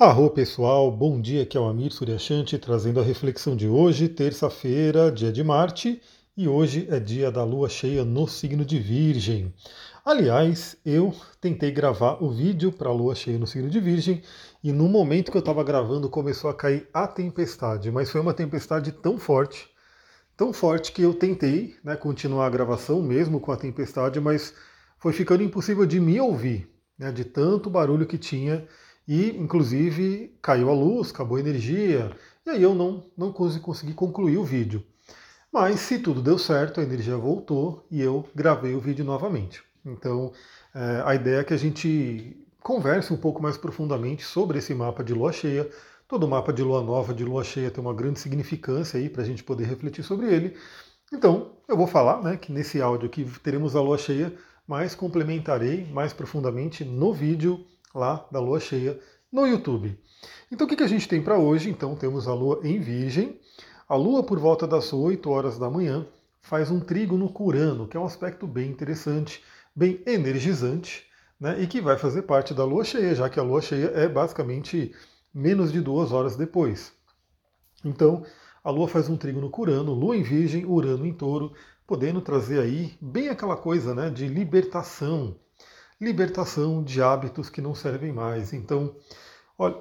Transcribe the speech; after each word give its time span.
Arro 0.00 0.30
pessoal, 0.30 0.92
bom 0.92 1.20
dia, 1.20 1.42
aqui 1.42 1.56
é 1.56 1.60
o 1.60 1.66
Amir 1.66 1.90
Suryashanti 1.92 2.56
trazendo 2.56 3.00
a 3.00 3.02
reflexão 3.02 3.56
de 3.56 3.66
hoje, 3.66 4.08
terça-feira, 4.08 5.10
dia 5.10 5.32
de 5.32 5.42
Marte, 5.42 6.00
e 6.36 6.46
hoje 6.46 6.86
é 6.88 7.00
dia 7.00 7.32
da 7.32 7.42
lua 7.42 7.68
cheia 7.68 8.04
no 8.04 8.28
signo 8.28 8.64
de 8.64 8.78
Virgem. 8.78 9.52
Aliás, 10.04 10.76
eu 10.86 11.12
tentei 11.40 11.72
gravar 11.72 12.22
o 12.22 12.30
vídeo 12.30 12.70
para 12.70 12.88
a 12.88 12.92
lua 12.92 13.16
cheia 13.16 13.40
no 13.40 13.46
signo 13.48 13.68
de 13.68 13.80
Virgem, 13.80 14.22
e 14.62 14.70
no 14.70 14.88
momento 14.88 15.32
que 15.32 15.36
eu 15.36 15.40
estava 15.40 15.64
gravando 15.64 16.08
começou 16.08 16.48
a 16.48 16.54
cair 16.54 16.88
a 16.94 17.08
tempestade, 17.08 17.90
mas 17.90 18.08
foi 18.08 18.20
uma 18.20 18.32
tempestade 18.32 18.92
tão 18.92 19.18
forte, 19.18 19.68
tão 20.36 20.52
forte 20.52 20.92
que 20.92 21.02
eu 21.02 21.12
tentei 21.12 21.74
né, 21.82 21.96
continuar 21.96 22.46
a 22.46 22.50
gravação 22.50 23.02
mesmo 23.02 23.40
com 23.40 23.50
a 23.50 23.56
tempestade, 23.56 24.20
mas 24.20 24.54
foi 24.96 25.12
ficando 25.12 25.42
impossível 25.42 25.84
de 25.84 25.98
me 25.98 26.20
ouvir, 26.20 26.70
né, 26.96 27.10
de 27.10 27.24
tanto 27.24 27.68
barulho 27.68 28.06
que 28.06 28.16
tinha 28.16 28.64
e 29.08 29.30
inclusive 29.30 30.36
caiu 30.42 30.68
a 30.68 30.74
luz, 30.74 31.10
acabou 31.10 31.38
a 31.38 31.40
energia, 31.40 32.12
e 32.44 32.50
aí 32.50 32.62
eu 32.62 32.74
não, 32.74 33.02
não 33.16 33.32
consegui 33.32 33.94
concluir 33.94 34.36
o 34.36 34.44
vídeo. 34.44 34.84
Mas 35.50 35.80
se 35.80 35.98
tudo 35.98 36.20
deu 36.20 36.38
certo, 36.38 36.78
a 36.78 36.82
energia 36.82 37.16
voltou 37.16 37.86
e 37.90 38.02
eu 38.02 38.28
gravei 38.34 38.74
o 38.74 38.80
vídeo 38.80 39.04
novamente. 39.04 39.62
Então 39.84 40.30
é, 40.74 41.02
a 41.04 41.14
ideia 41.14 41.40
é 41.40 41.44
que 41.44 41.54
a 41.54 41.56
gente 41.56 42.36
converse 42.62 43.12
um 43.12 43.16
pouco 43.16 43.42
mais 43.42 43.56
profundamente 43.56 44.22
sobre 44.24 44.58
esse 44.58 44.74
mapa 44.74 45.02
de 45.02 45.14
lua 45.14 45.32
cheia. 45.32 45.68
Todo 46.06 46.28
mapa 46.28 46.52
de 46.52 46.62
lua 46.62 46.82
nova, 46.82 47.14
de 47.14 47.24
lua 47.24 47.44
cheia, 47.44 47.70
tem 47.70 47.82
uma 47.82 47.94
grande 47.94 48.20
significância 48.20 48.98
aí 48.98 49.08
para 49.08 49.22
a 49.22 49.24
gente 49.24 49.42
poder 49.42 49.64
refletir 49.64 50.02
sobre 50.02 50.26
ele. 50.32 50.56
Então, 51.12 51.52
eu 51.66 51.76
vou 51.76 51.86
falar 51.86 52.22
né, 52.22 52.36
que 52.36 52.52
nesse 52.52 52.80
áudio 52.82 53.06
aqui 53.06 53.24
teremos 53.42 53.74
a 53.74 53.80
lua 53.80 53.96
cheia, 53.96 54.34
mas 54.66 54.94
complementarei 54.94 55.86
mais 55.86 56.12
profundamente 56.12 56.84
no 56.84 57.12
vídeo 57.12 57.64
lá 57.94 58.26
da 58.30 58.40
lua 58.40 58.60
cheia 58.60 58.98
no 59.30 59.46
YouTube. 59.46 59.98
Então 60.50 60.66
o 60.66 60.70
que, 60.70 60.76
que 60.76 60.82
a 60.82 60.88
gente 60.88 61.08
tem 61.08 61.22
para 61.22 61.38
hoje? 61.38 61.70
Então 61.70 61.94
temos 61.94 62.26
a 62.26 62.34
lua 62.34 62.60
em 62.62 62.78
Virgem. 62.80 63.40
A 63.88 63.96
lua, 63.96 64.22
por 64.22 64.38
volta 64.38 64.66
das 64.66 64.92
8 64.92 65.30
horas 65.30 65.58
da 65.58 65.70
manhã, 65.70 66.06
faz 66.40 66.70
um 66.70 66.80
trígono 66.80 67.30
com 67.30 67.44
Urano, 67.44 67.86
que 67.86 67.96
é 67.96 68.00
um 68.00 68.04
aspecto 68.04 68.46
bem 68.46 68.70
interessante, 68.70 69.42
bem 69.74 70.02
energizante, 70.06 71.06
né, 71.40 71.60
e 71.60 71.66
que 71.66 71.80
vai 71.80 71.96
fazer 71.96 72.22
parte 72.22 72.52
da 72.52 72.64
lua 72.64 72.84
cheia, 72.84 73.14
já 73.14 73.28
que 73.28 73.38
a 73.38 73.42
lua 73.42 73.60
cheia 73.60 73.86
é 73.94 74.08
basicamente 74.08 74.94
menos 75.32 75.72
de 75.72 75.80
duas 75.80 76.12
horas 76.12 76.36
depois. 76.36 76.92
Então, 77.84 78.24
a 78.62 78.70
lua 78.70 78.88
faz 78.88 79.08
um 79.08 79.16
trígono 79.16 79.50
com 79.50 79.62
Urano, 79.62 79.94
lua 79.94 80.16
em 80.16 80.22
Virgem, 80.22 80.66
Urano 80.66 81.06
em 81.06 81.12
Touro, 81.12 81.52
podendo 81.86 82.20
trazer 82.20 82.60
aí 82.60 82.96
bem 83.00 83.28
aquela 83.28 83.56
coisa 83.56 83.94
né, 83.94 84.10
de 84.10 84.26
libertação, 84.26 85.36
libertação 86.00 86.82
de 86.82 87.02
hábitos 87.02 87.50
que 87.50 87.60
não 87.60 87.74
servem 87.74 88.12
mais. 88.12 88.52
Então, 88.52 88.94
olha, 89.58 89.76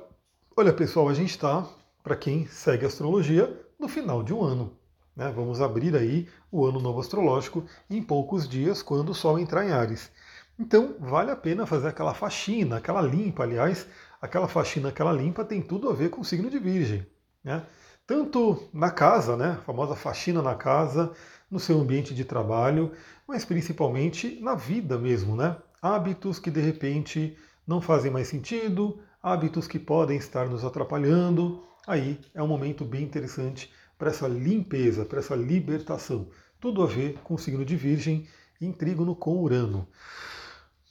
olha 0.56 0.74
pessoal, 0.74 1.08
a 1.10 1.14
gente 1.14 1.32
está, 1.32 1.68
para 2.04 2.16
quem 2.16 2.48
segue 2.48 2.86
astrologia, 2.86 3.66
no 3.80 3.88
final 3.88 4.24
de 4.24 4.34
um 4.34 4.44
ano. 4.44 4.76
Né? 5.16 5.32
Vamos 5.36 5.62
abrir 5.62 5.96
aí 5.96 6.28
o 6.52 6.66
ano 6.66 6.80
novo 6.80 7.00
astrológico 7.00 7.66
em 7.90 8.02
poucos 8.02 8.48
dias, 8.48 8.82
quando 8.82 9.10
o 9.10 9.16
Sol 9.16 9.38
entrar 9.38 9.66
em 9.66 9.72
Ares. 9.72 10.12
Então, 10.60 10.96
vale 11.00 11.30
a 11.30 11.36
pena 11.36 11.68
fazer 11.68 11.90
aquela 11.90 12.14
faxina, 12.14 12.78
aquela 12.78 13.02
limpa, 13.02 13.44
aliás, 13.44 13.88
aquela 14.20 14.48
faxina, 14.48 14.90
aquela 14.90 15.12
limpa 15.12 15.46
tem 15.46 15.62
tudo 15.62 15.90
a 15.90 15.94
ver 15.94 16.10
com 16.10 16.22
o 16.22 16.26
signo 16.26 16.50
de 16.50 16.58
Virgem. 16.58 17.06
Né? 17.44 17.64
Tanto 18.08 18.68
na 18.74 18.90
casa, 18.90 19.38
né? 19.38 19.58
a 19.60 19.62
famosa 19.64 19.96
faxina 19.96 20.42
na 20.42 20.56
casa, 20.56 21.14
no 21.50 21.60
seu 21.60 21.80
ambiente 21.80 22.14
de 22.16 22.26
trabalho, 22.26 22.92
mas 23.28 23.46
principalmente 23.46 24.40
na 24.42 24.56
vida 24.56 24.98
mesmo, 24.98 25.36
né? 25.36 25.56
Hábitos 25.82 26.40
que 26.40 26.52
de 26.52 26.62
repente 26.62 27.38
não 27.66 27.82
fazem 27.82 28.12
mais 28.12 28.28
sentido, 28.28 29.00
hábitos 29.22 29.68
que 29.68 29.80
podem 29.80 30.18
estar 30.18 30.48
nos 30.48 30.64
atrapalhando. 30.64 31.64
Aí 31.86 32.20
é 32.34 32.42
um 32.42 32.48
momento 32.48 32.86
bem 32.86 33.04
interessante 33.04 33.72
para 33.98 34.10
essa 34.10 34.28
limpeza, 34.28 35.06
para 35.06 35.20
essa 35.20 35.36
libertação. 35.36 36.28
Tudo 36.60 36.82
a 36.82 36.86
ver 36.86 37.20
com 37.24 37.36
o 37.36 37.40
signo 37.40 37.66
de 37.66 37.76
Virgem 37.76 38.28
em 38.62 38.72
trígono 38.72 39.16
com 39.16 39.38
Urano. 39.38 39.88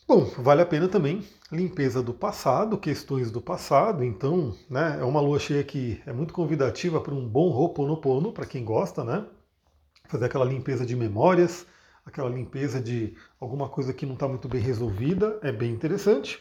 Bom, 0.06 0.24
vale 0.38 0.62
a 0.62 0.66
pena 0.66 0.86
também 0.86 1.24
limpeza 1.50 2.02
do 2.02 2.14
passado, 2.14 2.78
questões 2.78 3.30
do 3.30 3.40
passado. 3.40 4.04
Então, 4.04 4.56
né, 4.70 4.98
é 5.00 5.04
uma 5.04 5.20
lua 5.20 5.38
cheia 5.38 5.64
que 5.64 6.00
é 6.06 6.12
muito 6.12 6.32
convidativa 6.32 7.00
para 7.00 7.14
um 7.14 7.26
bom 7.26 7.50
Ho'oponopono, 7.50 8.32
para 8.32 8.46
quem 8.46 8.64
gosta, 8.64 9.02
né? 9.02 9.24
Fazer 10.08 10.26
aquela 10.26 10.44
limpeza 10.44 10.86
de 10.86 10.94
memórias, 10.94 11.66
aquela 12.06 12.30
limpeza 12.30 12.80
de 12.80 13.14
alguma 13.40 13.68
coisa 13.68 13.92
que 13.92 14.06
não 14.06 14.14
está 14.14 14.28
muito 14.28 14.48
bem 14.48 14.60
resolvida, 14.60 15.38
é 15.42 15.50
bem 15.50 15.72
interessante. 15.72 16.40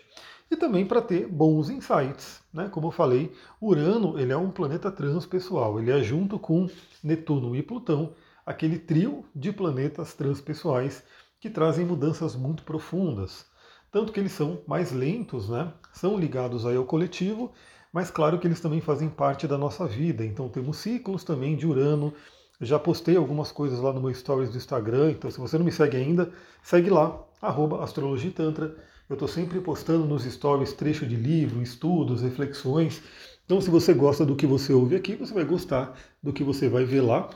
E 0.49 0.55
também 0.55 0.85
para 0.85 1.01
ter 1.01 1.27
bons 1.27 1.71
insights. 1.71 2.39
Né? 2.53 2.69
Como 2.69 2.87
eu 2.87 2.91
falei, 2.91 3.33
Urano 3.59 4.19
ele 4.19 4.31
é 4.31 4.37
um 4.37 4.51
planeta 4.51 4.91
transpessoal, 4.91 5.79
ele 5.79 5.91
é 5.91 6.03
junto 6.03 6.37
com 6.37 6.69
Netuno 7.03 7.55
e 7.55 7.63
Plutão, 7.63 8.13
aquele 8.45 8.77
trio 8.77 9.25
de 9.35 9.51
planetas 9.51 10.13
transpessoais 10.13 11.03
que 11.39 11.49
trazem 11.49 11.83
mudanças 11.83 12.35
muito 12.35 12.63
profundas. 12.63 13.47
Tanto 13.91 14.13
que 14.13 14.19
eles 14.19 14.33
são 14.33 14.61
mais 14.67 14.91
lentos, 14.91 15.49
né? 15.49 15.73
são 15.91 16.17
ligados 16.17 16.65
aí 16.65 16.75
ao 16.75 16.85
coletivo, 16.85 17.51
mas 17.91 18.11
claro 18.11 18.37
que 18.37 18.45
eles 18.45 18.59
também 18.59 18.81
fazem 18.81 19.09
parte 19.09 19.47
da 19.47 19.57
nossa 19.57 19.87
vida. 19.87 20.23
Então 20.23 20.47
temos 20.47 20.77
ciclos 20.77 21.23
também 21.23 21.55
de 21.55 21.65
Urano, 21.65 22.13
já 22.61 22.79
postei 22.79 23.17
algumas 23.17 23.51
coisas 23.51 23.79
lá 23.79 23.91
no 23.91 24.01
meu 24.01 24.13
stories 24.13 24.49
do 24.49 24.57
Instagram, 24.57 25.11
então 25.11 25.29
se 25.29 25.39
você 25.39 25.57
não 25.57 25.65
me 25.65 25.71
segue 25.71 25.97
ainda, 25.97 26.31
segue 26.63 26.89
lá, 26.89 27.21
arroba 27.41 27.83
astrologitantra. 27.83 28.75
Eu 29.09 29.13
estou 29.13 29.27
sempre 29.27 29.59
postando 29.59 30.05
nos 30.05 30.23
stories 30.23 30.73
trecho 30.73 31.05
de 31.05 31.15
livro, 31.15 31.61
estudos, 31.61 32.21
reflexões. 32.21 33.03
Então 33.45 33.61
se 33.61 33.69
você 33.69 33.93
gosta 33.93 34.25
do 34.25 34.35
que 34.35 34.47
você 34.47 34.73
ouve 34.73 34.95
aqui, 34.95 35.15
você 35.15 35.33
vai 35.33 35.45
gostar 35.45 35.95
do 36.23 36.33
que 36.33 36.43
você 36.43 36.67
vai 36.69 36.85
ver 36.85 37.01
lá. 37.01 37.29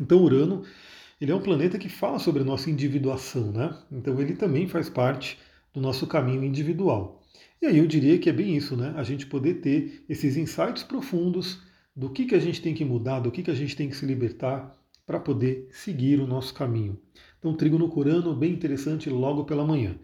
Então 0.00 0.22
Urano, 0.22 0.62
ele 1.20 1.32
é 1.32 1.34
um 1.34 1.42
planeta 1.42 1.78
que 1.78 1.88
fala 1.88 2.18
sobre 2.18 2.42
a 2.42 2.44
nossa 2.44 2.70
individuação, 2.70 3.50
né? 3.50 3.76
Então 3.90 4.20
ele 4.20 4.36
também 4.36 4.68
faz 4.68 4.88
parte 4.88 5.38
do 5.74 5.80
nosso 5.80 6.06
caminho 6.06 6.44
individual. 6.44 7.22
E 7.60 7.66
aí 7.66 7.78
eu 7.78 7.86
diria 7.86 8.18
que 8.18 8.30
é 8.30 8.32
bem 8.32 8.56
isso, 8.56 8.76
né? 8.76 8.94
A 8.96 9.02
gente 9.02 9.26
poder 9.26 9.54
ter 9.54 10.04
esses 10.08 10.36
insights 10.36 10.84
profundos 10.84 11.60
do 11.98 12.08
que, 12.08 12.26
que 12.26 12.34
a 12.36 12.38
gente 12.38 12.62
tem 12.62 12.72
que 12.72 12.84
mudar, 12.84 13.18
do 13.18 13.28
que, 13.28 13.42
que 13.42 13.50
a 13.50 13.54
gente 13.54 13.74
tem 13.74 13.88
que 13.88 13.96
se 13.96 14.06
libertar 14.06 14.72
para 15.04 15.18
poder 15.18 15.66
seguir 15.72 16.20
o 16.20 16.28
nosso 16.28 16.54
caminho. 16.54 16.96
Então, 17.40 17.52
trigo 17.52 17.76
no 17.76 17.88
Curano, 17.88 18.36
bem 18.36 18.52
interessante 18.52 19.10
logo 19.10 19.42
pela 19.42 19.66
manhã. 19.66 19.98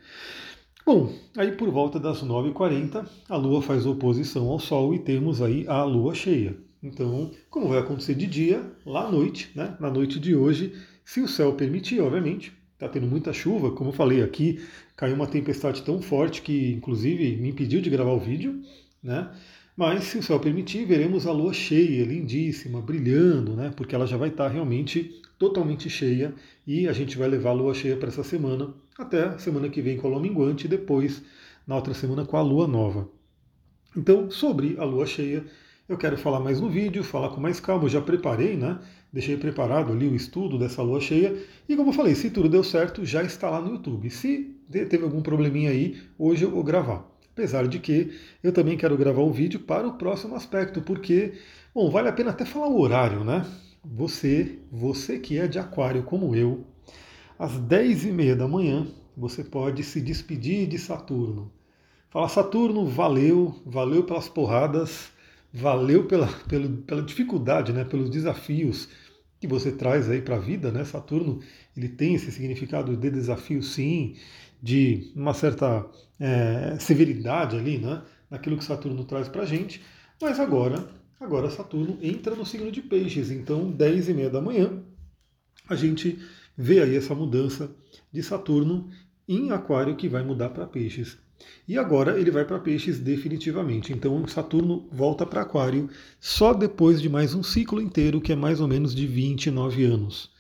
Bom, 0.85 1.13
aí 1.37 1.53
por 1.53 1.71
volta 1.71 2.01
das 2.01 2.21
9h40, 2.21 3.09
a 3.29 3.37
Lua 3.37 3.63
faz 3.63 3.87
oposição 3.87 4.49
ao 4.49 4.59
Sol 4.59 4.93
e 4.93 4.99
temos 4.99 5.41
aí 5.41 5.69
a 5.69 5.85
Lua 5.85 6.17
cheia. 6.17 6.57
Então, 6.83 7.31
como 7.49 7.69
vai 7.69 7.79
acontecer 7.79 8.17
de 8.17 8.27
dia, 8.27 8.73
lá 8.85 9.07
à 9.07 9.11
noite, 9.13 9.53
né, 9.55 9.77
na 9.79 9.89
noite 9.89 10.19
de 10.19 10.35
hoje, 10.35 10.75
se 11.05 11.21
o 11.21 11.29
céu 11.29 11.53
permitir, 11.53 12.01
obviamente, 12.01 12.53
está 12.73 12.89
tendo 12.89 13.07
muita 13.07 13.33
chuva, 13.33 13.71
como 13.71 13.91
eu 13.91 13.95
falei 13.95 14.21
aqui, 14.21 14.61
caiu 14.97 15.15
uma 15.15 15.29
tempestade 15.29 15.83
tão 15.83 16.03
forte 16.03 16.43
que, 16.43 16.73
inclusive, 16.73 17.37
me 17.37 17.51
impediu 17.51 17.81
de 17.81 17.89
gravar 17.89 18.13
o 18.13 18.19
vídeo, 18.19 18.61
né? 19.01 19.31
Mas, 19.77 20.05
se 20.05 20.19
o 20.19 20.23
céu 20.23 20.39
permitir, 20.39 20.85
veremos 20.85 21.27
a 21.27 21.33
lua 21.33 21.53
cheia, 21.53 22.05
lindíssima, 22.05 22.81
brilhando, 22.81 23.57
né? 23.57 23.73
Porque 23.75 23.95
ela 23.95 24.07
já 24.07 24.17
vai 24.17 24.29
estar 24.29 24.47
realmente 24.47 25.21
totalmente 25.37 25.91
cheia 25.91 26.33
e 26.65 26.87
a 26.87 26.93
gente 26.93 27.19
vai 27.19 27.29
levar 27.29 27.51
a 27.51 27.55
lua 27.55 27.75
cheia 27.75 27.97
para 27.97 28.09
essa 28.09 28.23
semana, 28.23 28.73
até 28.97 29.25
a 29.25 29.39
semana 29.39 29.69
que 29.69 29.83
vem 29.83 29.97
com 29.97 30.07
a 30.07 30.11
lua 30.11 30.21
minguante 30.21 30.67
e 30.67 30.69
depois, 30.69 31.23
na 31.67 31.75
outra 31.75 31.93
semana, 31.93 32.25
com 32.25 32.37
a 32.37 32.43
lua 32.43 32.69
nova. 32.69 33.09
Então, 33.97 34.31
sobre 34.31 34.77
a 34.79 34.85
lua 34.85 35.07
cheia, 35.07 35.45
eu 35.89 35.99
quero 35.99 36.17
falar 36.17 36.39
mais 36.39 36.61
no 36.61 36.71
vídeo, 36.71 37.03
falar 37.03 37.31
com 37.31 37.41
mais 37.41 37.59
calma. 37.59 37.85
Eu 37.85 37.89
já 37.89 38.01
preparei, 38.01 38.57
né? 38.57 38.79
Deixei 39.13 39.37
preparado 39.37 39.93
ali 39.93 40.07
o 40.07 40.15
estudo 40.15 40.57
dessa 40.57 40.83
lua 40.83 41.01
cheia. 41.01 41.37
E 41.69 41.77
como 41.77 41.91
eu 41.91 41.95
falei, 41.95 42.15
se 42.15 42.31
tudo 42.31 42.49
deu 42.49 42.63
certo, 42.63 43.05
já 43.05 43.23
está 43.25 43.51
lá 43.51 43.61
no 43.61 43.73
YouTube. 43.73 44.09
Se 44.09 44.57
teve 44.71 45.03
algum 45.03 45.21
probleminha 45.21 45.71
aí, 45.71 46.01
hoje 46.17 46.45
eu 46.45 46.51
vou 46.51 46.63
gravar. 46.63 47.14
Apesar 47.35 47.67
de 47.67 47.81
que 47.81 48.17
eu 48.45 48.53
também 48.53 48.77
quero 48.77 48.97
gravar 48.97 49.23
um 49.23 49.33
vídeo 49.33 49.59
para 49.59 49.89
o 49.89 49.99
próximo 49.99 50.37
aspecto, 50.37 50.81
porque, 50.81 51.33
bom, 51.75 51.91
vale 51.91 52.09
a 52.09 52.13
pena 52.13 52.31
até 52.31 52.45
falar 52.45 52.69
o 52.69 52.81
horário, 52.81 53.25
né? 53.25 53.45
Você, 53.85 54.61
você 54.71 55.19
que 55.19 55.37
é 55.37 55.49
de 55.49 55.59
aquário 55.59 56.05
como 56.05 56.37
eu, 56.37 56.65
às 57.37 57.59
10 57.59 58.05
e 58.05 58.13
meia 58.13 58.37
da 58.37 58.47
manhã, 58.47 58.87
você 59.17 59.43
pode 59.43 59.83
se 59.83 60.01
despedir 60.01 60.69
de 60.69 60.79
Saturno. 60.79 61.53
Fala, 62.09 62.29
Saturno, 62.29 62.87
valeu, 62.87 63.61
valeu 63.67 64.05
pelas 64.05 64.29
porradas, 64.29 65.11
valeu 65.53 66.07
pela, 66.07 66.29
pela, 66.49 66.69
pela 66.87 67.03
dificuldade, 67.03 67.73
né, 67.73 67.85
pelos 67.85 68.09
desafios 68.09 68.89
que 69.41 69.49
você 69.49 69.73
traz 69.73 70.09
aí 70.09 70.23
para 70.23 70.37
a 70.37 70.39
vida, 70.39 70.71
né? 70.71 70.85
Saturno, 70.85 71.41
ele 71.77 71.89
tem 71.89 72.15
esse 72.15 72.31
significado 72.31 72.97
de 72.97 73.11
desafio, 73.11 73.61
sim, 73.61 74.15
de 74.65 75.13
uma 75.15 75.35
certa 75.35 75.85
é, 76.19 76.79
severidade 76.81 77.55
ali, 77.55 77.77
né? 77.77 78.03
Naquilo 78.31 78.57
que 78.57 78.65
Saturno 78.65 79.05
traz 79.05 79.29
para 79.29 79.43
a 79.43 79.47
gente. 79.47 79.83
Mas 80.19 80.41
agora, 80.41 80.89
agora 81.21 81.51
Saturno 81.51 81.99
entra 82.01 82.35
no 82.35 82.47
signo 82.47 82.73
de 82.73 82.81
Peixes. 82.81 83.31
Então, 83.31 83.71
10 83.71 84.09
e 84.09 84.15
meia 84.15 84.31
da 84.31 84.41
manhã, 84.41 84.83
a 85.69 85.75
gente 85.75 86.19
vê 86.57 86.81
aí 86.81 86.97
essa 86.97 87.15
mudança 87.15 87.71
de 88.11 88.23
Saturno 88.23 88.89
em 89.29 89.51
Aquário 89.51 89.97
que 89.97 90.09
vai 90.09 90.25
mudar 90.25 90.49
para 90.49 90.67
Peixes. 90.67 91.19
E 91.69 91.77
agora 91.77 92.19
ele 92.19 92.31
vai 92.31 92.47
para 92.47 92.59
peixes 92.59 92.99
definitivamente. 92.99 93.93
Então 93.93 94.27
Saturno 94.27 94.89
volta 94.91 95.27
para 95.27 95.43
Aquário 95.43 95.91
só 96.19 96.55
depois 96.55 97.03
de 97.03 97.09
mais 97.11 97.35
um 97.35 97.43
ciclo 97.43 97.83
inteiro, 97.83 98.19
que 98.19 98.33
é 98.33 98.37
mais 98.37 98.63
ou 98.63 98.69
menos 98.69 98.95
de 98.95 99.07
29 99.07 99.85
anos. 99.85 100.31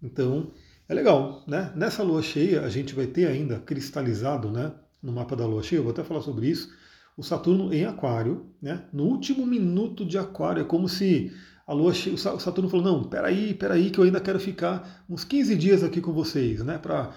Então 0.00 0.52
é 0.88 0.94
legal, 0.94 1.42
né? 1.46 1.72
Nessa 1.74 2.02
lua 2.02 2.22
cheia 2.22 2.62
a 2.62 2.68
gente 2.68 2.94
vai 2.94 3.06
ter 3.06 3.26
ainda 3.26 3.58
cristalizado, 3.58 4.50
né? 4.50 4.72
No 5.02 5.12
mapa 5.12 5.36
da 5.36 5.46
lua 5.46 5.62
cheia, 5.62 5.78
eu 5.78 5.82
vou 5.82 5.92
até 5.92 6.02
falar 6.02 6.22
sobre 6.22 6.48
isso, 6.48 6.72
o 7.16 7.22
Saturno 7.22 7.72
em 7.72 7.84
Aquário, 7.84 8.46
né? 8.60 8.84
No 8.92 9.04
último 9.04 9.46
minuto 9.46 10.04
de 10.04 10.18
Aquário, 10.18 10.62
é 10.62 10.64
como 10.64 10.88
se 10.88 11.32
a 11.66 11.72
lua 11.72 11.92
cheia, 11.94 12.14
o 12.14 12.18
Saturno 12.18 12.68
falou: 12.68 12.84
não, 12.84 13.04
peraí, 13.04 13.54
peraí, 13.54 13.90
que 13.90 13.98
eu 13.98 14.04
ainda 14.04 14.20
quero 14.20 14.40
ficar 14.40 15.04
uns 15.08 15.24
15 15.24 15.56
dias 15.56 15.82
aqui 15.82 16.00
com 16.00 16.12
vocês, 16.12 16.62
né? 16.62 16.78
Para 16.78 17.12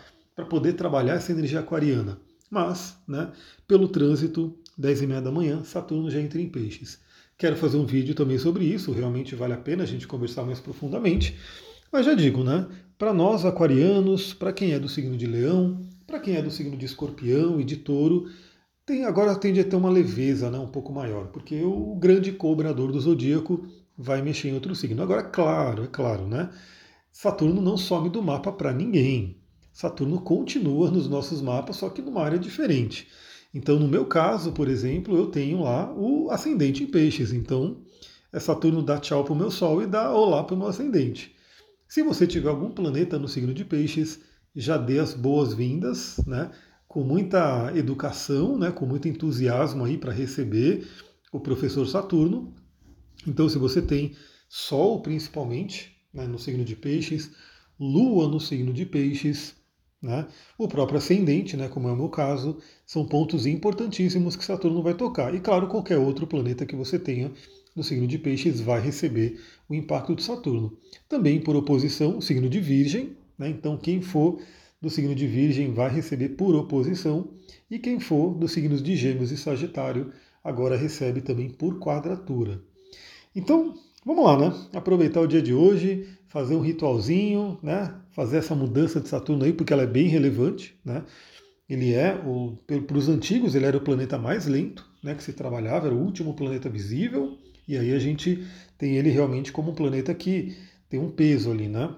poder 0.50 0.74
trabalhar 0.74 1.16
essa 1.16 1.32
energia 1.32 1.60
aquariana. 1.60 2.20
Mas, 2.50 2.98
né, 3.08 3.32
pelo 3.68 3.90
trânsito, 3.90 4.58
10 4.78 5.02
e 5.02 5.08
meia 5.08 5.22
da 5.22 5.32
manhã, 5.32 5.64
Saturno 5.64 6.10
já 6.10 6.20
entra 6.20 6.40
em 6.40 6.48
peixes. 6.48 7.00
Quero 7.38 7.56
fazer 7.56 7.78
um 7.78 7.86
vídeo 7.86 8.16
também 8.16 8.38
sobre 8.38 8.64
isso, 8.64 8.92
realmente 8.92 9.36
vale 9.36 9.54
a 9.54 9.58
pena 9.58 9.84
a 9.84 9.86
gente 9.86 10.08
conversar 10.08 10.44
mais 10.44 10.60
profundamente. 10.60 11.38
Mas 11.92 12.06
já 12.06 12.14
digo, 12.14 12.44
né? 12.44 12.68
Para 12.98 13.14
nós 13.14 13.46
aquarianos, 13.46 14.34
para 14.34 14.52
quem 14.52 14.74
é 14.74 14.80
do 14.80 14.90
signo 14.90 15.16
de 15.16 15.26
leão, 15.26 15.80
para 16.06 16.20
quem 16.20 16.36
é 16.36 16.42
do 16.42 16.52
signo 16.52 16.76
de 16.76 16.86
escorpião 16.86 17.60
e 17.60 17.64
de 17.64 17.78
touro, 17.78 18.28
tem, 18.86 19.06
agora 19.06 19.36
tende 19.36 19.60
a 19.60 19.64
ter 19.64 19.76
uma 19.76 19.90
leveza 19.90 20.50
né, 20.50 20.58
um 20.58 20.68
pouco 20.68 20.94
maior, 20.94 21.28
porque 21.28 21.62
o 21.62 21.96
grande 21.96 22.32
cobrador 22.32 22.92
do 22.92 23.00
zodíaco 23.00 23.68
vai 23.98 24.22
mexer 24.22 24.50
em 24.50 24.54
outro 24.54 24.74
signo. 24.76 25.04
Agora, 25.04 25.24
claro, 25.24 25.84
é 25.84 25.88
claro, 25.88 26.26
né? 26.26 26.50
Saturno 27.12 27.62
não 27.62 27.78
some 27.78 28.10
do 28.10 28.22
mapa 28.22 28.52
para 28.52 28.72
ninguém. 28.72 29.38
Saturno 29.74 30.22
continua 30.22 30.90
nos 30.90 31.08
nossos 31.08 31.42
mapas, 31.42 31.78
só 31.78 31.90
que 31.90 32.02
numa 32.02 32.22
área 32.24 32.40
diferente. 32.40 33.08
Então, 33.54 33.80
no 33.80 33.88
meu 33.88 34.06
caso, 34.06 34.52
por 34.52 34.68
exemplo, 34.68 35.18
eu 35.18 35.28
tenho 35.28 35.64
lá 35.64 35.94
o 35.94 36.30
ascendente 36.32 36.84
em 36.84 36.88
peixes. 36.88 37.34
Então, 37.34 37.78
é 38.32 38.40
Saturno 38.40 38.82
dá 38.82 39.00
tchau 39.00 39.24
para 39.24 39.34
o 39.34 39.36
meu 39.36 39.52
Sol 39.52 39.82
e 39.82 39.88
dá 39.88 40.12
olá 40.14 40.44
para 40.44 40.56
o 40.56 40.58
meu 40.58 40.68
ascendente. 40.68 41.36
Se 41.88 42.04
você 42.04 42.28
tiver 42.28 42.50
algum 42.50 42.70
planeta 42.70 43.18
no 43.18 43.28
signo 43.28 43.54
de 43.54 43.64
peixes, 43.64 44.20
já 44.56 44.78
dê 44.78 45.00
as 45.00 45.14
boas-vindas, 45.14 46.18
né? 46.28 46.52
Com 46.88 47.04
muita 47.04 47.72
educação, 47.76 48.58
né? 48.58 48.72
Com 48.72 48.86
muito 48.86 49.08
entusiasmo 49.08 49.86
aí 49.86 49.98
para 49.98 50.12
receber 50.12 50.88
o 51.32 51.40
professor 51.40 51.86
Saturno. 51.86 52.54
Então, 53.26 53.48
se 53.48 53.58
você 53.58 53.82
tem 53.82 54.16
Sol 54.50 55.02
principalmente 55.02 55.96
né, 56.14 56.26
no 56.26 56.40
signo 56.40 56.64
de 56.64 56.76
peixes, 56.76 57.32
Lua 57.80 58.28
no 58.28 58.40
signo 58.40 58.74
de 58.74 58.86
peixes, 58.86 59.56
né? 60.02 60.28
O 60.58 60.68
próprio 60.68 60.98
ascendente, 60.98 61.56
né, 61.56 61.68
como 61.68 61.88
é 61.88 61.92
o 61.92 61.96
meu 61.96 62.10
caso, 62.10 62.58
são 62.86 63.06
pontos 63.06 63.46
importantíssimos 63.46 64.36
que 64.36 64.44
Saturno 64.44 64.82
vai 64.82 64.94
tocar. 64.94 65.34
E 65.36 65.40
claro, 65.40 65.68
qualquer 65.68 65.98
outro 65.98 66.26
planeta 66.26 66.66
que 66.66 66.76
você 66.76 66.98
tenha 66.98 67.32
no 67.78 67.84
signo 67.84 68.08
de 68.08 68.18
Peixes 68.18 68.60
vai 68.60 68.82
receber 68.82 69.40
o 69.70 69.76
impacto 69.76 70.16
de 70.16 70.24
Saturno. 70.24 70.76
Também, 71.08 71.40
por 71.40 71.56
oposição, 71.56 72.18
o 72.18 72.22
signo 72.24 72.50
de 72.50 72.60
Virgem. 72.60 73.16
Né? 73.38 73.50
Então, 73.50 73.78
quem 73.78 74.02
for 74.02 74.42
do 74.82 74.90
signo 74.90 75.14
de 75.14 75.28
Virgem 75.28 75.72
vai 75.72 75.94
receber 75.94 76.30
por 76.30 76.56
oposição. 76.56 77.30
E 77.70 77.78
quem 77.78 78.00
for 78.00 78.34
dos 78.34 78.52
signos 78.52 78.82
de 78.82 78.96
Gêmeos 78.96 79.32
e 79.32 79.38
Sagitário 79.38 80.12
agora 80.44 80.76
recebe 80.76 81.22
também 81.22 81.52
por 81.52 81.78
quadratura. 81.78 82.60
Então, 83.36 83.76
vamos 84.04 84.26
lá, 84.26 84.40
né? 84.40 84.54
Aproveitar 84.74 85.22
o 85.22 85.28
dia 85.28 85.42
de 85.42 85.54
hoje, 85.54 86.08
fazer 86.28 86.56
um 86.56 86.62
ritualzinho, 86.62 87.60
né? 87.62 87.94
Fazer 88.10 88.38
essa 88.38 88.56
mudança 88.56 89.00
de 89.00 89.08
Saturno 89.08 89.46
aí, 89.46 89.54
porque 89.54 89.72
ela 89.72 89.84
é 89.84 89.88
bem 89.88 90.08
relevante, 90.08 90.76
né? 90.84 91.04
Ele 91.70 91.94
é, 91.94 92.18
para 92.66 92.98
os 92.98 93.08
antigos, 93.08 93.54
ele 93.54 93.66
era 93.66 93.78
o 93.78 93.82
planeta 93.82 94.18
mais 94.18 94.48
lento, 94.48 94.90
né? 95.04 95.14
Que 95.14 95.24
se 95.24 95.34
trabalhava, 95.34 95.86
era 95.86 95.96
o 95.96 96.02
último 96.02 96.34
planeta 96.34 96.70
visível, 96.70 97.38
e 97.68 97.78
aí 97.78 97.94
a 97.94 98.00
gente 98.00 98.46
tem 98.78 98.96
ele 98.96 99.10
realmente 99.10 99.52
como 99.52 99.72
um 99.72 99.76
planeta 99.76 100.14
que 100.14 100.56
tem 100.90 101.00
um 101.00 101.10
peso 101.10 101.52
ali, 101.52 101.68
né? 101.68 101.94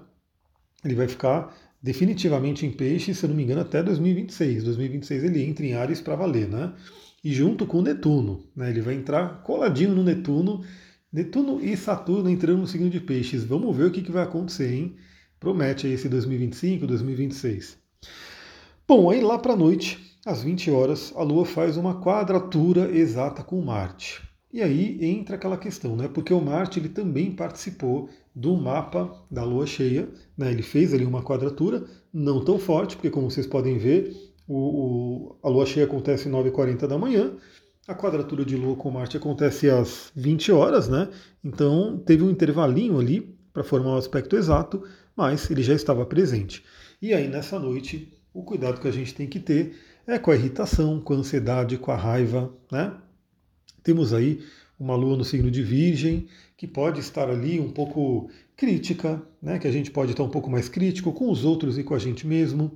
Ele 0.84 0.94
vai 0.94 1.08
ficar 1.08 1.54
definitivamente 1.82 2.66
em 2.66 2.70
peixe, 2.70 3.14
se 3.14 3.24
eu 3.24 3.28
não 3.28 3.36
me 3.36 3.42
engano, 3.42 3.60
até 3.60 3.82
2026. 3.82 4.64
2026 4.64 5.24
ele 5.24 5.44
entra 5.44 5.64
em 5.64 5.74
Ares 5.74 6.00
para 6.00 6.16
valer, 6.16 6.48
né? 6.48 6.72
E 7.22 7.32
junto 7.32 7.66
com 7.66 7.82
Netuno, 7.82 8.44
né? 8.56 8.70
Ele 8.70 8.80
vai 8.80 8.94
entrar 8.94 9.42
coladinho 9.42 9.94
no 9.94 10.02
Netuno 10.02 10.64
Netuno 11.12 11.60
e 11.60 11.76
Saturno 11.76 12.30
entrando 12.30 12.60
no 12.60 12.68
signo 12.68 12.88
de 12.88 13.00
Peixes. 13.00 13.42
Vamos 13.42 13.76
ver 13.76 13.86
o 13.86 13.90
que, 13.90 14.00
que 14.00 14.12
vai 14.12 14.22
acontecer, 14.22 14.72
hein? 14.72 14.96
Promete 15.40 15.88
aí 15.88 15.94
esse 15.94 16.08
2025, 16.08 16.86
2026. 16.86 17.76
Bom, 18.86 19.10
aí 19.10 19.20
lá 19.20 19.36
para 19.36 19.54
a 19.54 19.56
noite, 19.56 20.16
às 20.24 20.40
20 20.40 20.70
horas, 20.70 21.12
a 21.16 21.22
Lua 21.24 21.44
faz 21.44 21.76
uma 21.76 22.00
quadratura 22.00 22.96
exata 22.96 23.42
com 23.42 23.60
Marte. 23.60 24.22
E 24.52 24.60
aí 24.60 24.98
entra 25.04 25.36
aquela 25.36 25.56
questão, 25.56 25.94
né? 25.94 26.08
Porque 26.08 26.34
o 26.34 26.40
Marte 26.40 26.80
ele 26.80 26.88
também 26.88 27.30
participou 27.30 28.08
do 28.34 28.56
mapa 28.56 29.12
da 29.30 29.44
Lua 29.44 29.66
cheia, 29.66 30.08
né? 30.36 30.50
Ele 30.50 30.62
fez 30.62 30.92
ali 30.92 31.04
uma 31.04 31.22
quadratura, 31.22 31.84
não 32.12 32.44
tão 32.44 32.58
forte, 32.58 32.96
porque 32.96 33.10
como 33.10 33.30
vocês 33.30 33.46
podem 33.46 33.78
ver, 33.78 34.12
o, 34.48 34.56
o, 34.56 35.36
a 35.42 35.48
Lua 35.48 35.66
cheia 35.66 35.86
acontece 35.86 36.28
às 36.28 36.34
9h40 36.34 36.86
da 36.88 36.98
manhã, 36.98 37.32
a 37.86 37.94
quadratura 37.94 38.44
de 38.44 38.56
Lua 38.56 38.76
com 38.76 38.90
Marte 38.90 39.16
acontece 39.16 39.70
às 39.70 40.10
20 40.16 40.50
horas, 40.50 40.88
né? 40.88 41.08
Então 41.44 41.98
teve 41.98 42.24
um 42.24 42.30
intervalinho 42.30 42.98
ali 42.98 43.36
para 43.52 43.62
formar 43.62 43.90
o 43.90 43.94
um 43.94 43.98
aspecto 43.98 44.36
exato, 44.36 44.82
mas 45.16 45.48
ele 45.50 45.62
já 45.62 45.74
estava 45.74 46.04
presente. 46.04 46.64
E 47.00 47.14
aí 47.14 47.28
nessa 47.28 47.58
noite, 47.58 48.12
o 48.34 48.42
cuidado 48.42 48.80
que 48.80 48.88
a 48.88 48.92
gente 48.92 49.14
tem 49.14 49.28
que 49.28 49.38
ter 49.38 49.76
é 50.06 50.18
com 50.18 50.30
a 50.32 50.36
irritação, 50.36 51.00
com 51.00 51.14
a 51.14 51.16
ansiedade, 51.16 51.78
com 51.78 51.90
a 51.92 51.96
raiva, 51.96 52.52
né? 52.70 52.92
Temos 53.82 54.12
aí 54.12 54.40
uma 54.78 54.96
lua 54.96 55.16
no 55.16 55.24
signo 55.24 55.50
de 55.50 55.62
Virgem, 55.62 56.26
que 56.56 56.66
pode 56.66 57.00
estar 57.00 57.28
ali 57.28 57.60
um 57.60 57.70
pouco 57.70 58.30
crítica, 58.56 59.22
né? 59.42 59.58
que 59.58 59.68
a 59.68 59.72
gente 59.72 59.90
pode 59.90 60.12
estar 60.12 60.22
um 60.22 60.30
pouco 60.30 60.50
mais 60.50 60.68
crítico 60.68 61.12
com 61.12 61.30
os 61.30 61.44
outros 61.44 61.78
e 61.78 61.84
com 61.84 61.94
a 61.94 61.98
gente 61.98 62.26
mesmo. 62.26 62.72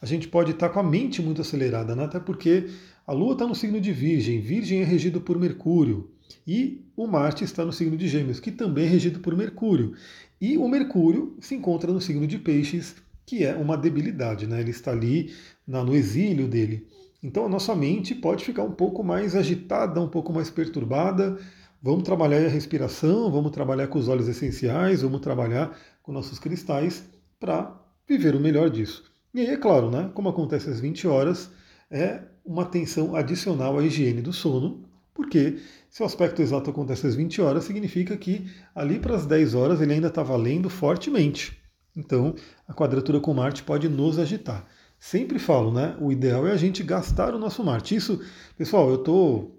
A 0.00 0.06
gente 0.06 0.28
pode 0.28 0.52
estar 0.52 0.68
com 0.68 0.80
a 0.80 0.82
mente 0.82 1.20
muito 1.20 1.40
acelerada, 1.40 1.94
né? 1.94 2.04
até 2.04 2.20
porque 2.20 2.68
a 3.06 3.12
Lua 3.12 3.32
está 3.32 3.46
no 3.46 3.54
signo 3.54 3.80
de 3.80 3.92
Virgem, 3.92 4.40
Virgem 4.40 4.80
é 4.80 4.84
regido 4.84 5.20
por 5.20 5.38
Mercúrio. 5.38 6.10
E 6.46 6.84
o 6.96 7.06
Marte 7.06 7.44
está 7.44 7.64
no 7.64 7.72
signo 7.72 7.96
de 7.96 8.06
Gêmeos, 8.06 8.40
que 8.40 8.52
também 8.52 8.86
é 8.86 8.88
regido 8.88 9.20
por 9.20 9.36
Mercúrio. 9.36 9.94
E 10.40 10.56
o 10.56 10.68
Mercúrio 10.68 11.36
se 11.40 11.54
encontra 11.54 11.92
no 11.92 12.00
signo 12.00 12.26
de 12.26 12.38
Peixes, 12.38 12.94
que 13.26 13.44
é 13.44 13.54
uma 13.54 13.76
debilidade, 13.76 14.46
né? 14.46 14.60
Ele 14.60 14.70
está 14.70 14.92
ali 14.92 15.32
no 15.66 15.94
exílio 15.94 16.48
dele. 16.48 16.86
Então 17.22 17.46
a 17.46 17.48
nossa 17.48 17.74
mente 17.74 18.14
pode 18.14 18.44
ficar 18.44 18.62
um 18.62 18.72
pouco 18.72 19.04
mais 19.04 19.36
agitada, 19.36 20.00
um 20.00 20.08
pouco 20.08 20.32
mais 20.32 20.48
perturbada. 20.48 21.38
Vamos 21.82 22.02
trabalhar 22.02 22.38
a 22.38 22.48
respiração, 22.48 23.30
vamos 23.30 23.52
trabalhar 23.52 23.88
com 23.88 23.98
os 23.98 24.08
óleos 24.08 24.28
essenciais, 24.28 25.02
vamos 25.02 25.20
trabalhar 25.20 25.76
com 26.02 26.12
nossos 26.12 26.38
cristais 26.38 27.04
para 27.38 27.74
viver 28.06 28.34
o 28.34 28.40
melhor 28.40 28.68
disso. 28.70 29.04
E 29.32 29.40
aí, 29.40 29.46
é 29.46 29.56
claro, 29.56 29.90
né? 29.90 30.10
Como 30.14 30.28
acontece 30.28 30.68
às 30.68 30.80
20 30.80 31.06
horas, 31.06 31.50
é 31.90 32.22
uma 32.44 32.62
atenção 32.62 33.14
adicional 33.14 33.78
à 33.78 33.82
higiene 33.84 34.20
do 34.20 34.32
sono, 34.32 34.84
porque 35.14 35.58
se 35.88 36.02
o 36.02 36.06
aspecto 36.06 36.42
exato 36.42 36.70
acontece 36.70 37.06
às 37.06 37.14
20 37.14 37.40
horas, 37.40 37.64
significa 37.64 38.16
que 38.16 38.50
ali 38.74 38.98
para 38.98 39.14
as 39.14 39.26
10 39.26 39.54
horas 39.54 39.80
ele 39.80 39.92
ainda 39.92 40.08
está 40.08 40.22
valendo 40.22 40.68
fortemente. 40.68 41.60
Então, 41.96 42.34
a 42.66 42.74
quadratura 42.74 43.20
com 43.20 43.34
Marte 43.34 43.62
pode 43.62 43.88
nos 43.88 44.18
agitar. 44.18 44.66
Sempre 45.00 45.38
falo, 45.38 45.72
né? 45.72 45.96
O 45.98 46.12
ideal 46.12 46.46
é 46.46 46.52
a 46.52 46.56
gente 46.58 46.82
gastar 46.82 47.34
o 47.34 47.38
nosso 47.38 47.64
Marte. 47.64 47.96
Isso, 47.96 48.20
pessoal, 48.56 48.90
eu 48.90 48.96
estou 48.96 49.58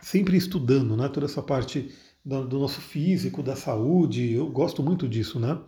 sempre 0.00 0.38
estudando, 0.38 0.96
né? 0.96 1.06
Toda 1.08 1.26
essa 1.26 1.42
parte 1.42 1.92
do, 2.24 2.58
nosso 2.58 2.80
físico, 2.80 3.42
da 3.42 3.54
saúde, 3.54 4.32
eu 4.32 4.48
gosto 4.48 4.82
muito 4.82 5.06
disso, 5.06 5.38
né? 5.38 5.58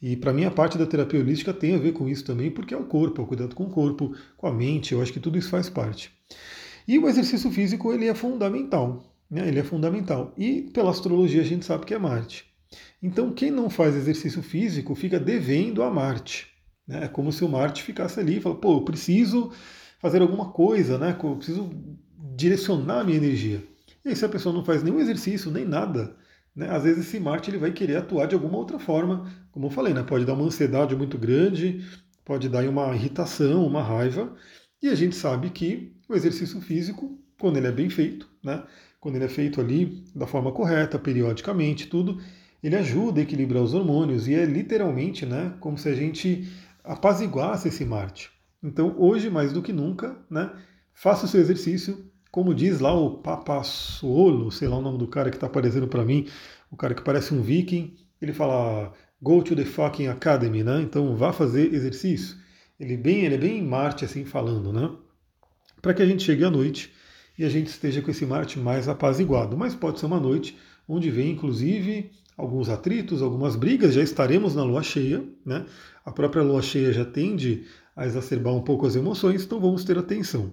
E 0.00 0.16
para 0.16 0.32
mim 0.32 0.44
a 0.44 0.50
parte 0.50 0.76
da 0.76 0.84
terapia 0.84 1.18
holística 1.18 1.54
tem 1.54 1.74
a 1.74 1.78
ver 1.78 1.92
com 1.92 2.06
isso 2.08 2.24
também, 2.24 2.50
porque 2.50 2.74
é 2.74 2.76
o 2.76 2.84
corpo, 2.84 3.22
é 3.22 3.24
o 3.24 3.26
cuidado 3.26 3.54
com 3.54 3.64
o 3.64 3.70
corpo, 3.70 4.14
com 4.36 4.46
a 4.46 4.52
mente, 4.52 4.92
eu 4.92 5.00
acho 5.00 5.12
que 5.12 5.20
tudo 5.20 5.38
isso 5.38 5.48
faz 5.48 5.70
parte. 5.70 6.10
E 6.86 6.98
o 6.98 7.08
exercício 7.08 7.50
físico 7.50 7.92
ele 7.92 8.06
é 8.06 8.14
fundamental, 8.14 9.16
né? 9.30 9.48
ele 9.48 9.60
é 9.60 9.64
fundamental. 9.64 10.34
E 10.36 10.62
pela 10.74 10.90
astrologia 10.90 11.40
a 11.40 11.44
gente 11.44 11.64
sabe 11.64 11.86
que 11.86 11.94
é 11.94 11.98
Marte. 11.98 12.44
Então 13.02 13.32
quem 13.32 13.50
não 13.50 13.70
faz 13.70 13.94
exercício 13.94 14.42
físico 14.42 14.94
fica 14.94 15.18
devendo 15.18 15.82
a 15.82 15.90
Marte. 15.90 16.51
Né? 16.86 17.04
É 17.04 17.08
como 17.08 17.32
se 17.32 17.44
o 17.44 17.48
Marte 17.48 17.82
ficasse 17.82 18.18
ali 18.20 18.38
e 18.38 18.40
fala, 18.40 18.56
pô, 18.56 18.76
eu 18.76 18.84
preciso 18.84 19.52
fazer 20.00 20.20
alguma 20.20 20.50
coisa, 20.50 20.98
né? 20.98 21.16
eu 21.22 21.36
preciso 21.36 21.70
direcionar 22.34 23.00
a 23.00 23.04
minha 23.04 23.18
energia. 23.18 23.62
E 24.04 24.08
aí 24.08 24.16
se 24.16 24.24
a 24.24 24.28
pessoa 24.28 24.54
não 24.54 24.64
faz 24.64 24.82
nenhum 24.82 25.00
exercício, 25.00 25.50
nem 25.50 25.64
nada, 25.64 26.16
né? 26.54 26.68
Às 26.70 26.82
vezes 26.84 27.06
esse 27.06 27.20
Marte 27.20 27.50
ele 27.50 27.58
vai 27.58 27.72
querer 27.72 27.96
atuar 27.96 28.26
de 28.26 28.34
alguma 28.34 28.58
outra 28.58 28.78
forma, 28.78 29.30
como 29.50 29.66
eu 29.66 29.70
falei, 29.70 29.94
né? 29.94 30.02
pode 30.02 30.24
dar 30.24 30.34
uma 30.34 30.44
ansiedade 30.44 30.94
muito 30.94 31.16
grande, 31.16 31.84
pode 32.24 32.48
dar 32.48 32.68
uma 32.68 32.94
irritação, 32.94 33.66
uma 33.66 33.82
raiva, 33.82 34.34
e 34.82 34.88
a 34.88 34.94
gente 34.94 35.16
sabe 35.16 35.50
que 35.50 35.94
o 36.08 36.14
exercício 36.14 36.60
físico, 36.60 37.18
quando 37.38 37.56
ele 37.56 37.68
é 37.68 37.72
bem 37.72 37.88
feito, 37.88 38.28
né? 38.42 38.62
quando 39.00 39.16
ele 39.16 39.24
é 39.24 39.28
feito 39.28 39.60
ali 39.60 40.04
da 40.14 40.26
forma 40.26 40.52
correta, 40.52 40.98
periodicamente, 40.98 41.86
tudo, 41.86 42.20
ele 42.62 42.76
ajuda 42.76 43.20
a 43.20 43.22
equilibrar 43.24 43.62
os 43.62 43.74
hormônios 43.74 44.28
e 44.28 44.34
é 44.34 44.44
literalmente 44.44 45.26
né, 45.26 45.54
como 45.58 45.76
se 45.76 45.88
a 45.88 45.94
gente 45.94 46.48
apaziguasse 46.84 47.68
esse 47.68 47.84
Marte. 47.84 48.30
Então, 48.62 48.94
hoje, 48.98 49.28
mais 49.28 49.52
do 49.52 49.62
que 49.62 49.72
nunca, 49.72 50.16
né, 50.30 50.50
faça 50.94 51.26
o 51.26 51.28
seu 51.28 51.40
exercício, 51.40 52.10
como 52.30 52.54
diz 52.54 52.80
lá 52.80 52.94
o 52.94 53.18
Papassuolo, 53.18 54.50
sei 54.50 54.68
lá 54.68 54.78
o 54.78 54.82
nome 54.82 54.98
do 54.98 55.06
cara 55.06 55.30
que 55.30 55.36
está 55.36 55.46
aparecendo 55.46 55.86
para 55.86 56.04
mim, 56.04 56.26
o 56.70 56.76
cara 56.76 56.94
que 56.94 57.02
parece 57.02 57.34
um 57.34 57.42
viking, 57.42 57.94
ele 58.20 58.32
fala 58.32 58.92
go 59.20 59.42
to 59.42 59.54
the 59.54 59.64
fucking 59.64 60.06
academy, 60.08 60.64
né? 60.64 60.80
Então 60.80 61.14
vá 61.14 61.32
fazer 61.32 61.72
exercício. 61.74 62.36
Ele, 62.80 62.96
bem, 62.96 63.24
ele 63.24 63.34
é 63.34 63.38
bem 63.38 63.62
Marte 63.62 64.04
assim 64.04 64.24
falando, 64.24 64.72
né? 64.72 64.90
Para 65.80 65.92
que 65.92 66.02
a 66.02 66.06
gente 66.06 66.22
chegue 66.22 66.44
à 66.44 66.50
noite 66.50 66.92
e 67.38 67.44
a 67.44 67.48
gente 67.48 67.68
esteja 67.68 68.00
com 68.00 68.10
esse 68.10 68.24
Marte 68.24 68.58
mais 68.58 68.88
apaziguado. 68.88 69.56
Mas 69.56 69.74
pode 69.74 70.00
ser 70.00 70.06
uma 70.06 70.18
noite 70.18 70.56
onde 70.88 71.10
vem 71.10 71.32
inclusive 71.32 72.10
alguns 72.36 72.68
atritos, 72.68 73.22
algumas 73.22 73.54
brigas, 73.54 73.94
já 73.94 74.02
estaremos 74.02 74.54
na 74.54 74.64
lua 74.64 74.82
cheia, 74.82 75.22
né? 75.44 75.66
A 76.04 76.10
própria 76.10 76.42
lua 76.42 76.62
cheia 76.62 76.92
já 76.92 77.04
tende 77.04 77.64
a 77.94 78.06
exacerbar 78.06 78.54
um 78.54 78.62
pouco 78.62 78.86
as 78.86 78.96
emoções, 78.96 79.44
então 79.44 79.60
vamos 79.60 79.84
ter 79.84 79.98
atenção. 79.98 80.52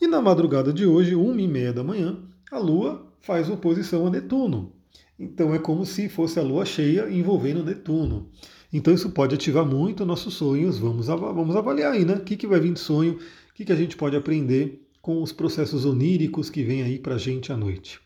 E 0.00 0.06
na 0.06 0.20
madrugada 0.20 0.72
de 0.72 0.84
hoje, 0.84 1.14
uma 1.14 1.40
e 1.40 1.48
meia 1.48 1.72
da 1.72 1.84
manhã, 1.84 2.18
a 2.50 2.58
lua 2.58 3.06
faz 3.20 3.48
oposição 3.48 4.06
a 4.06 4.10
Netuno. 4.10 4.72
Então 5.18 5.54
é 5.54 5.58
como 5.58 5.86
se 5.86 6.08
fosse 6.08 6.38
a 6.40 6.42
lua 6.42 6.64
cheia 6.64 7.08
envolvendo 7.08 7.64
Netuno. 7.64 8.28
Então 8.72 8.92
isso 8.92 9.10
pode 9.10 9.34
ativar 9.34 9.64
muito 9.64 10.04
nossos 10.04 10.34
sonhos. 10.34 10.78
Vamos, 10.78 11.06
vamos 11.06 11.54
avaliar 11.54 11.92
aí, 11.92 12.04
né? 12.04 12.14
O 12.14 12.24
que, 12.24 12.36
que 12.36 12.46
vai 12.46 12.58
vir 12.58 12.72
de 12.72 12.80
sonho, 12.80 13.14
o 13.14 13.54
que, 13.54 13.64
que 13.64 13.72
a 13.72 13.76
gente 13.76 13.96
pode 13.96 14.16
aprender 14.16 14.82
com 15.00 15.22
os 15.22 15.32
processos 15.32 15.84
oníricos 15.84 16.48
que 16.48 16.62
vem 16.62 16.82
aí 16.82 16.98
para 16.98 17.16
a 17.16 17.18
gente 17.18 17.52
à 17.52 17.56
noite. 17.56 18.00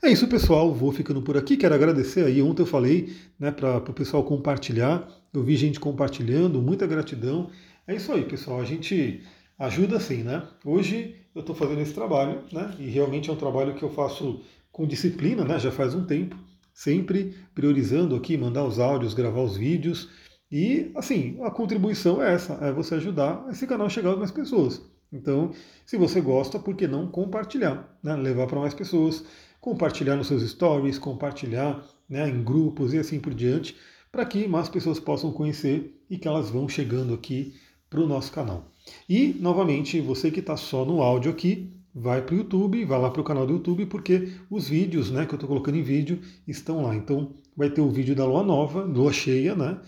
É 0.00 0.10
isso, 0.10 0.28
pessoal. 0.28 0.72
Vou 0.72 0.92
ficando 0.92 1.20
por 1.20 1.36
aqui. 1.36 1.56
Quero 1.56 1.74
agradecer 1.74 2.24
aí. 2.24 2.40
Ontem 2.40 2.62
eu 2.62 2.66
falei 2.66 3.16
né, 3.38 3.50
para 3.50 3.78
o 3.78 3.92
pessoal 3.92 4.22
compartilhar. 4.22 5.08
Eu 5.34 5.42
vi 5.42 5.56
gente 5.56 5.80
compartilhando. 5.80 6.62
Muita 6.62 6.86
gratidão. 6.86 7.50
É 7.86 7.96
isso 7.96 8.12
aí, 8.12 8.22
pessoal. 8.22 8.60
A 8.60 8.64
gente 8.64 9.22
ajuda 9.58 9.98
sim, 9.98 10.22
né? 10.22 10.46
Hoje 10.64 11.16
eu 11.34 11.40
estou 11.40 11.54
fazendo 11.54 11.80
esse 11.80 11.92
trabalho, 11.92 12.42
né? 12.52 12.74
E 12.78 12.88
realmente 12.88 13.28
é 13.28 13.32
um 13.32 13.36
trabalho 13.36 13.74
que 13.74 13.82
eu 13.82 13.90
faço 13.90 14.40
com 14.70 14.86
disciplina, 14.86 15.44
né? 15.44 15.58
Já 15.58 15.72
faz 15.72 15.94
um 15.94 16.04
tempo, 16.04 16.36
sempre 16.72 17.34
priorizando 17.52 18.14
aqui, 18.14 18.36
mandar 18.36 18.64
os 18.64 18.78
áudios, 18.78 19.14
gravar 19.14 19.42
os 19.42 19.56
vídeos. 19.56 20.08
E 20.50 20.92
assim, 20.94 21.38
a 21.42 21.50
contribuição 21.50 22.22
é 22.22 22.34
essa, 22.34 22.54
é 22.62 22.72
você 22.72 22.94
ajudar 22.94 23.44
esse 23.50 23.66
canal 23.66 23.88
a 23.88 23.90
chegar 23.90 24.12
a 24.12 24.16
mais 24.16 24.30
pessoas. 24.30 24.80
Então, 25.12 25.50
se 25.84 25.96
você 25.96 26.20
gosta, 26.20 26.58
por 26.58 26.76
que 26.76 26.86
não 26.86 27.08
compartilhar, 27.08 27.98
né? 28.02 28.14
levar 28.14 28.46
para 28.46 28.60
mais 28.60 28.74
pessoas, 28.74 29.24
compartilhar 29.60 30.16
nos 30.16 30.28
seus 30.28 30.48
stories, 30.48 30.98
compartilhar 30.98 31.84
né, 32.08 32.28
em 32.28 32.42
grupos 32.42 32.94
e 32.94 32.98
assim 32.98 33.20
por 33.20 33.34
diante, 33.34 33.76
para 34.10 34.24
que 34.24 34.48
mais 34.48 34.68
pessoas 34.68 34.98
possam 34.98 35.30
conhecer 35.32 35.94
e 36.08 36.16
que 36.16 36.26
elas 36.26 36.50
vão 36.50 36.68
chegando 36.68 37.12
aqui 37.14 37.54
para 37.90 38.00
o 38.00 38.06
nosso 38.06 38.32
canal. 38.32 38.70
E, 39.08 39.36
novamente, 39.40 40.00
você 40.00 40.30
que 40.30 40.40
está 40.40 40.56
só 40.56 40.84
no 40.84 41.02
áudio 41.02 41.30
aqui, 41.30 41.72
vai 41.94 42.22
para 42.22 42.34
o 42.34 42.38
YouTube, 42.38 42.84
vai 42.84 43.00
lá 43.00 43.10
para 43.10 43.20
o 43.20 43.24
canal 43.24 43.46
do 43.46 43.54
YouTube, 43.54 43.86
porque 43.86 44.32
os 44.50 44.68
vídeos 44.68 45.10
né, 45.10 45.26
que 45.26 45.34
eu 45.34 45.36
estou 45.36 45.48
colocando 45.48 45.76
em 45.76 45.82
vídeo 45.82 46.20
estão 46.46 46.82
lá. 46.84 46.94
Então, 46.94 47.34
vai 47.56 47.70
ter 47.70 47.80
o 47.80 47.90
vídeo 47.90 48.14
da 48.14 48.24
lua 48.24 48.42
nova, 48.42 48.82
lua 48.82 49.12
cheia, 49.12 49.54
né? 49.54 49.78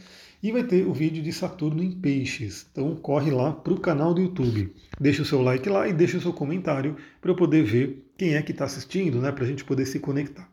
E 0.43 0.51
vai 0.51 0.65
ter 0.65 0.87
o 0.87 0.95
vídeo 0.95 1.23
de 1.23 1.33
Saturno 1.33 1.83
em 1.83 1.91
Peixes. 1.91 2.67
Então, 2.73 2.97
corre 2.97 3.31
lá 3.31 3.53
para 3.53 3.75
o 3.75 3.81
canal 3.81 4.15
do 4.15 4.23
YouTube. 4.23 4.73
Deixa 4.99 5.21
o 5.21 5.25
seu 5.25 5.43
like 5.43 5.69
lá 5.69 5.87
e 5.87 5.93
deixa 5.93 6.17
o 6.17 6.21
seu 6.21 6.33
comentário 6.33 6.97
para 7.21 7.31
eu 7.31 7.37
poder 7.37 7.63
ver 7.63 8.11
quem 8.17 8.35
é 8.35 8.43
que 8.43 8.53
está 8.53 8.65
assistindo, 8.65 9.21
né? 9.21 9.31
Para 9.33 9.45
a 9.45 9.47
gente 9.47 9.65
poder 9.65 9.85
se 9.85 9.99
conectar. 10.01 10.51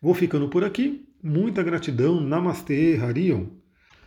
Vou 0.00 0.14
ficando 0.14 0.48
por 0.48 0.62
aqui. 0.62 1.08
Muita 1.22 1.62
gratidão. 1.62 2.20
Namastê, 2.20 2.96
Harion. 3.02 3.46